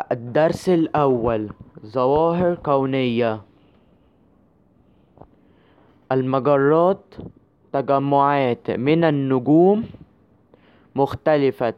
الدرس 0.00 0.68
الأول 0.68 1.48
ظواهر 1.86 2.54
كونية. 2.54 3.42
المجرات 6.12 7.04
تجمعات 7.72 8.70
من 8.70 9.04
النجوم 9.04 9.84
مختلفة 10.94 11.74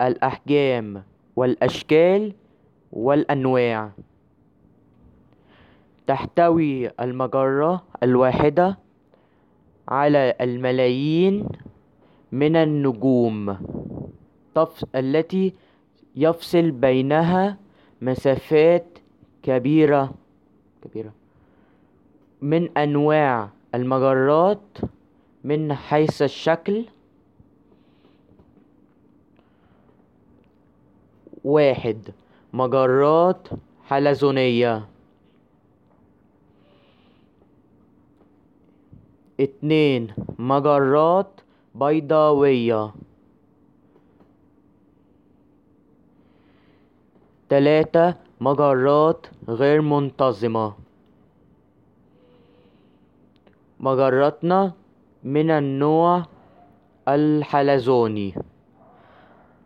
الأحجام 0.00 1.02
والأشكال 1.36 2.32
والأنواع. 2.92 3.90
تحتوي 6.06 6.90
المجرة 7.00 7.82
الواحدة 8.02 8.78
على 9.88 10.34
الملايين 10.40 11.48
من 12.32 12.56
النجوم. 12.56 13.56
التي 14.94 15.52
يفصل 16.16 16.70
بينها 16.70 17.56
مسافات 18.02 18.86
كبيرة 19.42 20.14
كبيرة. 20.82 21.12
من 22.42 22.78
أنواع 22.78 23.50
المجرات 23.74 24.78
من 25.44 25.74
حيث 25.74 26.22
الشكل. 26.22 26.84
واحد 31.44 31.98
مجرات 32.52 33.48
حلزونية. 33.84 34.86
اتنين 39.40 40.14
مجرات 40.38 41.40
بيضاوية. 41.74 42.92
تلاتة 47.48 48.14
مجرات 48.40 49.26
غير 49.48 49.80
منتظمة. 49.80 50.74
مجراتنا 53.80 54.72
من 55.24 55.50
النوع 55.50 56.26
الحلزوني. 57.08 58.34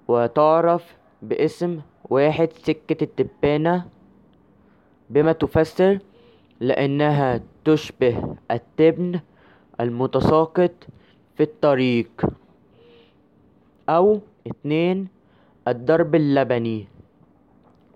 وتعرف 0.09 0.85
باسم 1.23 1.81
واحد 2.05 2.53
سكة 2.53 3.05
التبانة 3.05 3.89
بما 5.11 5.33
تفسر 5.33 5.99
لأنها 6.61 7.41
تشبه 7.65 8.37
التبن 8.51 9.21
المتساقط 9.81 10.75
في 11.37 11.43
الطريق. 11.43 12.13
أو 13.89 14.21
اتنين 14.47 15.09
الدرب 15.69 16.15
اللبني. 16.15 17.00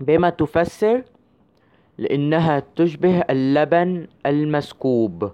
بما 0.01 0.31
تفسر 0.31 1.03
لأنها 1.99 2.63
تشبه 2.77 3.21
اللبن 3.21 4.07
المسكوب. 4.27 5.31